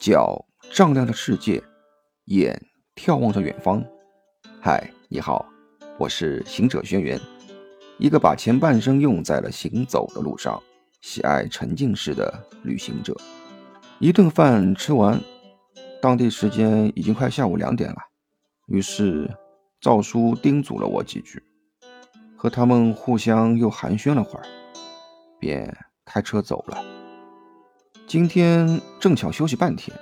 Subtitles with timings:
[0.00, 1.62] 脚丈量着世界，
[2.24, 2.58] 眼
[2.96, 3.84] 眺望着远方。
[4.58, 5.46] 嗨，你好，
[5.98, 7.20] 我是行者轩辕，
[7.98, 10.58] 一个把前半生用在了行走的路上，
[11.02, 12.32] 喜爱沉浸式的
[12.62, 13.14] 旅行者。
[13.98, 15.20] 一顿饭吃完，
[16.00, 17.98] 当地时间已经快下午两点了，
[18.68, 19.30] 于是
[19.82, 21.42] 赵叔叮嘱了我几句，
[22.38, 24.46] 和他们互相又寒暄了会儿，
[25.38, 25.76] 便
[26.06, 26.99] 开车走了。
[28.10, 29.96] 今天正巧休息半天，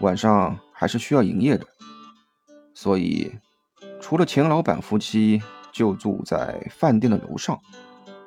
[0.00, 1.64] 晚上还是需要营业的，
[2.74, 3.32] 所以
[4.00, 5.40] 除了钱老板夫妻
[5.72, 7.56] 就住在饭店的楼上，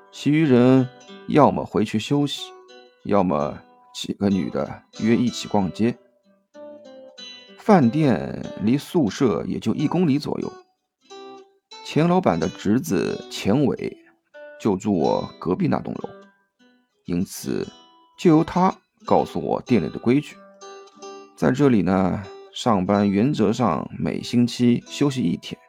[0.09, 0.87] 其余人
[1.27, 2.43] 要么回去休息，
[3.03, 3.59] 要么
[3.93, 5.97] 几个女的约一起逛街。
[7.57, 10.49] 饭店离宿舍也就一公里左右，
[11.83, 13.97] 钱老板的侄子钱伟
[14.57, 16.09] 就住我隔壁那栋楼，
[17.03, 17.67] 因此
[18.17, 18.73] 就由他。
[19.05, 20.35] 告诉我店里的规矩，
[21.35, 22.23] 在这里呢，
[22.53, 25.59] 上班原则上每星期休息一天。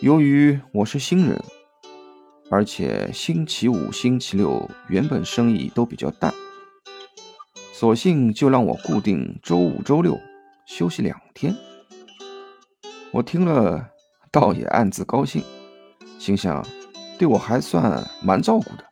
[0.00, 1.42] 由于我是新人，
[2.50, 6.32] 而且星期五、星期六原本生意都比较淡，
[7.72, 10.18] 索性就让我固定周五、周六
[10.66, 11.54] 休息两天。
[13.12, 13.88] 我听了，
[14.30, 15.42] 倒也暗自高兴，
[16.18, 16.66] 心想，
[17.18, 18.84] 对我还算蛮照顾的。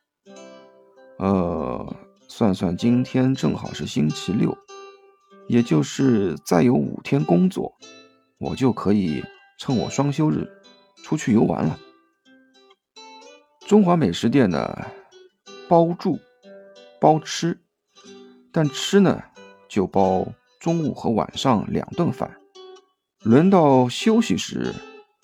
[1.18, 1.96] 呃。
[2.36, 4.58] 算算，今天正好是星期六，
[5.46, 7.72] 也就是再有五天工作，
[8.40, 9.22] 我就可以
[9.56, 10.44] 趁我双休日
[11.04, 11.78] 出去游玩了。
[13.68, 14.84] 中华美食店呢，
[15.68, 16.18] 包住
[17.00, 17.56] 包吃，
[18.50, 19.22] 但吃呢
[19.68, 20.26] 就包
[20.58, 22.36] 中午和晚上两顿饭，
[23.22, 24.74] 轮到休息时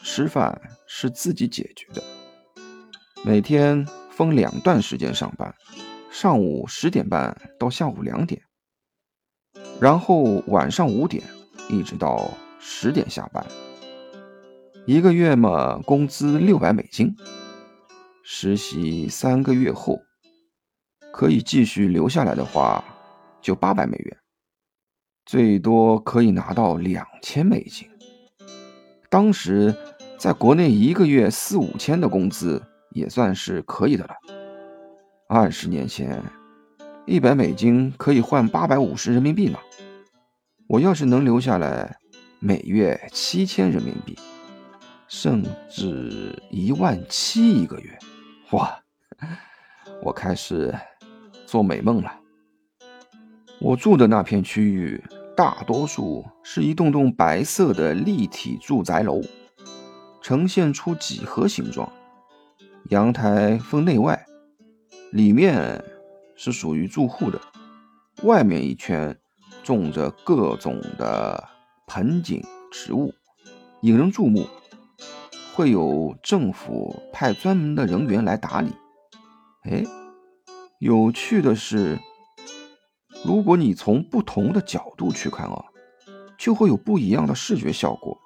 [0.04, 2.00] 吃饭是自己解决的。
[3.24, 5.52] 每天分两段时间上班。
[6.10, 8.42] 上午十点半到下午两点，
[9.80, 11.22] 然后晚上五点
[11.68, 13.46] 一直到十点下班。
[14.86, 17.14] 一个月嘛，工资六百美金。
[18.24, 20.00] 实习三个月后，
[21.12, 22.84] 可以继续留下来的话，
[23.40, 24.16] 就八百美元，
[25.24, 27.88] 最多可以拿到两千美金。
[29.08, 29.74] 当时
[30.18, 32.60] 在国内，一个月四五千的工资
[32.90, 34.14] 也算是可以的了。
[35.32, 36.20] 二十年前，
[37.06, 39.56] 一百美金可以换八百五十人民币呢。
[40.66, 41.96] 我要是能留下来，
[42.40, 44.18] 每月七千人民币，
[45.06, 45.40] 甚
[45.70, 47.96] 至一万七一个月，
[48.50, 48.76] 哇！
[50.02, 50.74] 我开始
[51.46, 52.12] 做美梦了。
[53.60, 55.00] 我住的那片区域，
[55.36, 59.20] 大多数是一栋栋白色的立体住宅楼，
[60.20, 61.88] 呈现出几何形状，
[62.88, 64.26] 阳台分内外。
[65.12, 65.84] 里面
[66.36, 67.40] 是属于住户的，
[68.22, 69.18] 外面一圈
[69.64, 71.48] 种着各种的
[71.88, 72.40] 盆景
[72.70, 73.12] 植物，
[73.82, 74.46] 引人注目。
[75.52, 78.70] 会有政府派专门的人员来打理。
[79.64, 79.84] 哎，
[80.78, 81.98] 有趣的是，
[83.24, 85.64] 如果你从不同的角度去看啊，
[86.38, 88.16] 就会有不一样的视觉效果。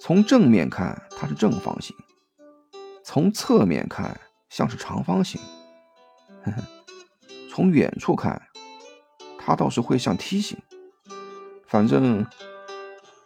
[0.00, 1.96] 从正面看，它是正方形；
[3.04, 4.20] 从侧面看。
[4.56, 5.40] 像是长方形，
[7.50, 8.40] 从远处看，
[9.36, 10.56] 它倒是会像梯形。
[11.66, 12.24] 反正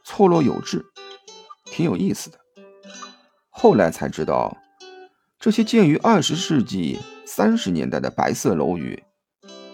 [0.02, 0.82] 错落有致，
[1.66, 2.38] 挺有意思的。
[3.50, 4.56] 后来才知道，
[5.38, 9.04] 这些建于二十世纪三十年代的白色楼宇，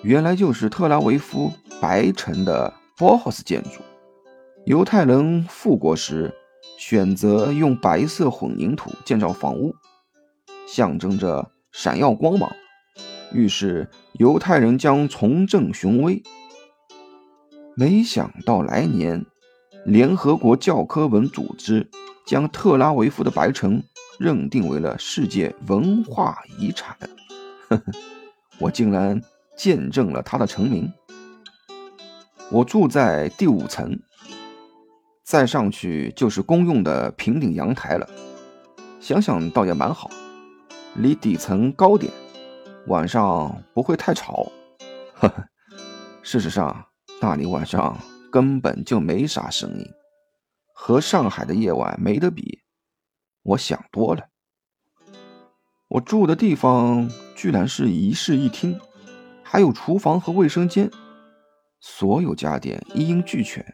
[0.02, 3.80] 原来就是特拉维夫白城的 Bauhaus 建筑。
[4.66, 6.34] 犹太人复国时，
[6.80, 9.72] 选择用白色混凝土建造房屋。
[10.74, 12.50] 象征着闪耀光芒，
[13.32, 16.20] 预示犹太人将重振雄威。
[17.76, 19.24] 没想到来年，
[19.84, 21.88] 联合国教科文组织
[22.26, 23.80] 将特拉维夫的白城
[24.18, 26.96] 认定为了世界文化遗产。
[27.68, 27.92] 呵呵，
[28.58, 29.22] 我竟然
[29.56, 30.92] 见证了它的成名。
[32.50, 33.96] 我住在第五层，
[35.22, 38.10] 再上去就是公用的平顶阳台了。
[38.98, 40.10] 想想倒也蛮好。
[40.96, 42.12] 离底层高点，
[42.86, 44.50] 晚上不会太吵。
[45.14, 45.48] 呵呵，
[46.22, 46.86] 事实上
[47.20, 47.98] 那里晚上
[48.30, 49.84] 根本就没啥声音，
[50.72, 52.60] 和上海的夜晚没得比。
[53.42, 54.28] 我想多了。
[55.88, 58.78] 我住的地方居然是一室一厅，
[59.42, 60.90] 还有厨房和卫生间，
[61.80, 63.64] 所有家电一应俱全，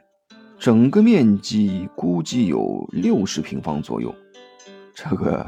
[0.58, 4.14] 整个面积估计有六十平方左右。
[4.94, 5.46] 这个。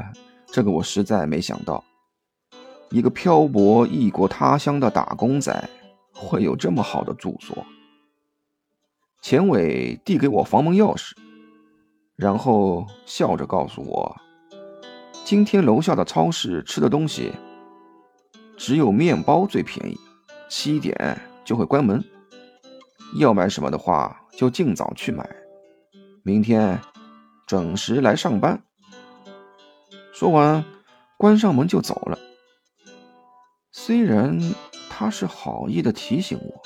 [0.53, 1.83] 这个我实在没想到，
[2.91, 5.67] 一个漂泊异国他乡的打工仔
[6.13, 7.65] 会有这么好的住所。
[9.19, 11.13] 钱伟递给我房门钥匙，
[12.15, 14.15] 然后笑着告诉我
[15.25, 17.31] ：“今天楼下的超市吃的东西，
[18.55, 19.97] 只有面包最便宜，
[20.47, 21.99] 七点就会关门。
[23.15, 25.27] 要买什么的话，就尽早去买，
[26.21, 26.79] 明天
[27.47, 28.63] 准时来上班。”
[30.13, 30.63] 说完，
[31.17, 32.17] 关上门就走了。
[33.71, 34.39] 虽然
[34.89, 36.61] 他是好意的提醒我，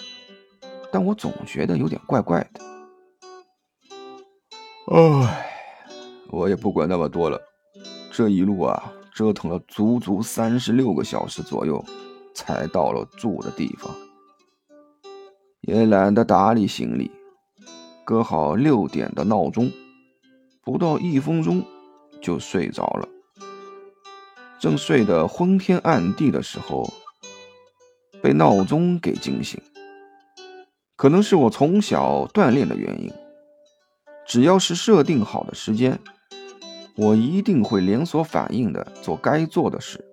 [0.92, 2.62] 但我总觉得有点怪怪的。
[4.94, 5.50] 唉，
[6.30, 7.42] 我也不管那么多了，
[8.12, 11.84] 这一路啊，折腾了足足三十六个小时左右，
[12.36, 13.96] 才到了住的地方，
[15.62, 17.10] 也懒得打理行李，
[18.06, 19.72] 搁好六点的闹钟，
[20.62, 21.64] 不到一分钟
[22.22, 23.08] 就睡着了。
[24.60, 26.92] 正睡得昏天暗地的时候，
[28.22, 29.62] 被闹钟给惊醒。
[30.96, 33.14] 可能是我从小锻炼的原因，
[34.26, 36.00] 只要是设定好的时间，
[36.96, 40.04] 我一定会连锁反应的做该做的事。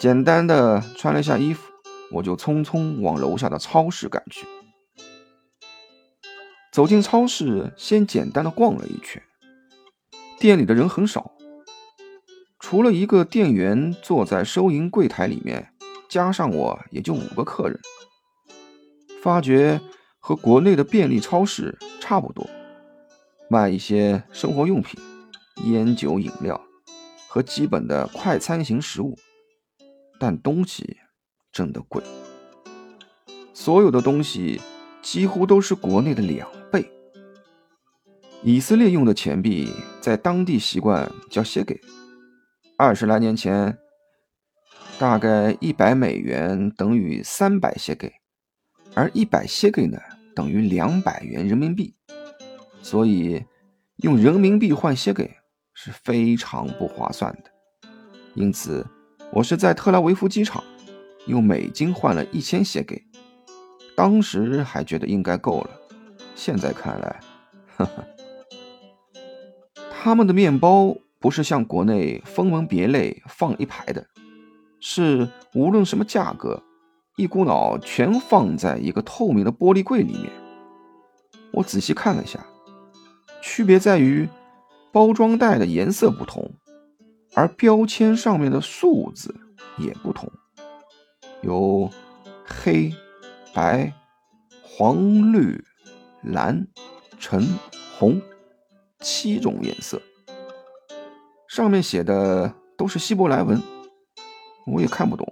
[0.00, 1.70] 简单的穿了下衣服，
[2.10, 4.44] 我就匆匆往楼下的超市赶去。
[6.72, 9.22] 走进超市，先简单的逛了一圈，
[10.40, 11.30] 店里的人很少。
[12.74, 15.72] 除了一个店员坐在收银柜台里面，
[16.08, 17.78] 加上我也就五个客人。
[19.22, 19.80] 发觉
[20.18, 22.44] 和国内的便利超市差不多，
[23.48, 25.00] 卖一些生活用品、
[25.66, 26.60] 烟酒饮料
[27.28, 29.16] 和基本的快餐型食物，
[30.18, 30.96] 但东西
[31.52, 32.02] 真的贵。
[33.52, 34.60] 所有的东西
[35.00, 36.84] 几乎都是国内的两倍。
[38.42, 41.80] 以色列用的钱币在当地习惯叫谢给。
[42.76, 43.78] 二十来年前，
[44.98, 48.12] 大概一百美元等于三百谢给，
[48.94, 49.96] 而一百谢给呢
[50.34, 51.94] 等于两百元人民币，
[52.82, 53.44] 所以
[53.98, 55.36] 用人民币换谢给
[55.72, 57.88] 是非常不划算的。
[58.34, 58.84] 因此，
[59.30, 60.62] 我是在特拉维夫机场
[61.26, 63.00] 用美金换了一千谢给，
[63.94, 65.70] 当时还觉得应该够了，
[66.34, 67.20] 现在看来，
[67.76, 68.04] 呵呵，
[69.92, 70.96] 他们的面包。
[71.24, 74.06] 不是像国内分门别类放一排的，
[74.78, 76.62] 是无论什么价格，
[77.16, 80.30] 一股脑全放在一个透明的玻璃柜里面。
[81.50, 82.44] 我仔细看了一下，
[83.40, 84.28] 区别在于
[84.92, 86.52] 包装袋的颜色不同，
[87.32, 89.34] 而标签上面的数字
[89.78, 90.30] 也不同，
[91.40, 91.88] 有
[92.44, 92.92] 黑、
[93.54, 93.90] 白、
[94.62, 95.64] 黄、绿、
[96.22, 96.68] 蓝、
[97.18, 97.48] 橙、
[97.96, 98.20] 红
[99.00, 99.98] 七种颜色。
[101.54, 103.62] 上面写的都是希伯来文，
[104.66, 105.24] 我也看不懂。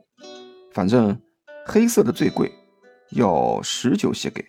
[0.72, 1.20] 反正
[1.66, 2.48] 黑色的最贵，
[3.10, 4.44] 要十九谢给，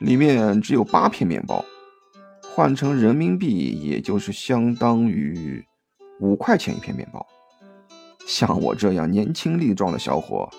[0.00, 1.64] 里面只有八片面包，
[2.42, 5.64] 换成人民币也就是相当于
[6.18, 7.24] 五块钱一片面包。
[8.26, 10.50] 像我这样年轻力壮的小伙，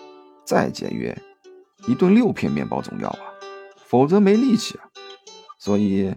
[0.45, 1.13] 再节约，
[1.89, 3.19] 一顿六片面包总要啊，
[3.85, 4.87] 否则没力气啊。
[5.59, 6.15] 所以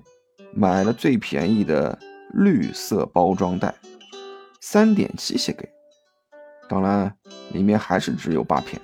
[0.55, 1.99] 买了最便宜的
[2.33, 3.75] 绿色包装袋。
[4.67, 5.69] 三点七写给，
[6.71, 7.15] 当然
[7.53, 8.81] 里面还是只有八片，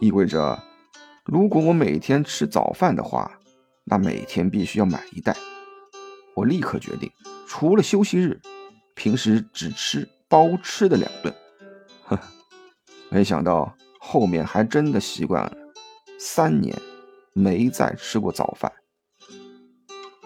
[0.00, 0.58] 意味着
[1.26, 3.30] 如果我每天吃早饭的话，
[3.84, 5.36] 那每天必须要买一袋。
[6.34, 7.12] 我立刻决定，
[7.46, 8.40] 除了休息日，
[8.94, 11.32] 平时只吃包吃的两顿。
[12.04, 12.18] 呵，
[13.10, 15.52] 没想到后面还真的习惯了，
[16.18, 16.74] 三年
[17.34, 18.72] 没再吃过早饭。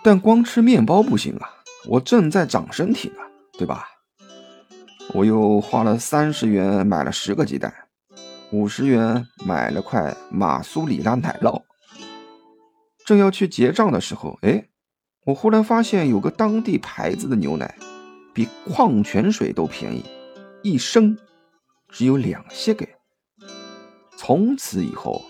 [0.05, 1.51] 但光吃面包不行啊，
[1.89, 3.17] 我正在长身体呢，
[3.59, 3.85] 对吧？
[5.15, 7.73] 我又花了三十元买了十个鸡蛋，
[8.53, 11.63] 五十元买了块马苏里拉奶酪。
[13.07, 14.69] 正要去结账的时候，哎，
[15.25, 17.75] 我忽然发现有个当地牌子的牛奶，
[18.35, 20.05] 比矿泉水都便宜，
[20.63, 21.17] 一升
[21.89, 22.87] 只有两些给。
[24.15, 25.23] 从此以后，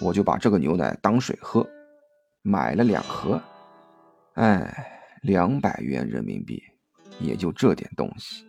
[0.00, 1.68] 我就把这个牛奶当水喝，
[2.40, 3.38] 买了两盒。
[4.32, 4.86] 哎，
[5.20, 6.62] 两百元人民币，
[7.20, 8.45] 也就这点东西。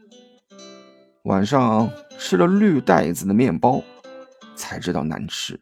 [1.28, 3.84] 晚上吃了绿袋子的面包，
[4.56, 5.60] 才知道难吃。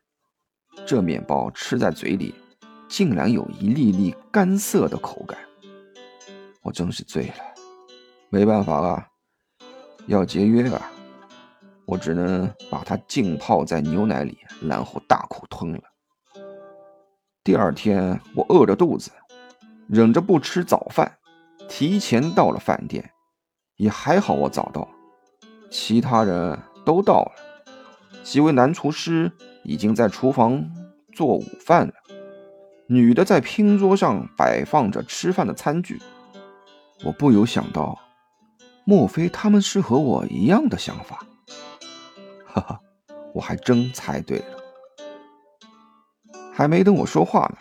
[0.86, 2.36] 这面包吃在嘴里，
[2.88, 5.36] 竟然有一粒粒干涩的口感。
[6.62, 7.34] 我真是醉了，
[8.30, 9.08] 没办法了，
[10.06, 10.92] 要节约啊，
[11.88, 15.82] 我只能把它浸泡在牛奶里，然后大口吞了。
[17.44, 19.10] 第二天我饿着肚子，
[19.88, 21.18] 忍着不吃早饭，
[21.68, 23.12] 提前到了饭店。
[23.78, 24.88] 也还好，我早到。
[25.70, 27.32] 其他人都到了，
[28.24, 29.32] 几位男厨师
[29.64, 30.64] 已经在厨房
[31.14, 31.94] 做午饭了。
[32.88, 36.00] 女的在拼桌上摆放着吃饭的餐具，
[37.04, 38.00] 我不由想到，
[38.84, 41.26] 莫非他们是和我一样的想法？
[42.46, 42.80] 哈哈，
[43.34, 44.46] 我还真猜对了。
[46.54, 47.58] 还没等我说话呢，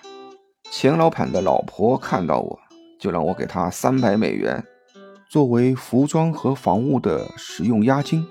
[0.71, 2.61] 钱老板的老婆看到我，
[3.01, 4.63] 就让我给她三百美元，
[5.35, 8.25] 作为服装和房屋的使用押金，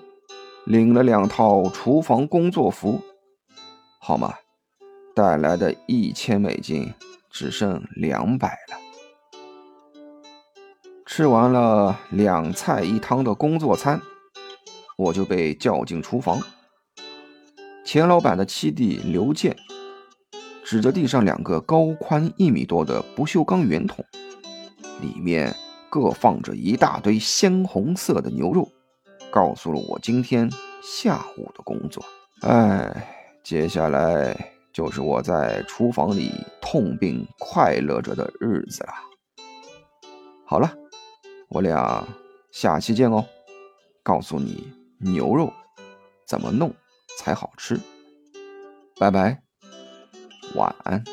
[0.64, 3.02] 领了两套厨房工作服，
[4.00, 4.36] 好吗？
[5.14, 6.94] 带来的一千美金
[7.30, 8.78] 只剩两百了。
[11.06, 14.02] 吃完了两菜一汤的工作餐，
[14.98, 16.40] 我就被叫进厨房。
[17.84, 19.58] 钱老板的七弟刘健
[20.64, 24.06] 指着地上两个高宽一米多的不锈钢圆筒，
[25.02, 25.54] 里面
[25.94, 28.68] 各放着一大堆鲜红色的牛肉，
[29.30, 32.04] 告诉了我今天下午的工作。
[32.42, 34.36] 哎，接下来。
[34.74, 38.94] 就是我在厨房里痛并快乐着的日子了。
[40.48, 40.74] 好了，
[41.48, 42.04] 我俩
[42.52, 43.24] 下期见哦，
[44.02, 45.54] 告诉你牛肉
[46.26, 46.74] 怎么弄
[47.20, 47.80] 才好吃。
[49.00, 49.44] 拜拜，
[50.56, 51.04] 晚安。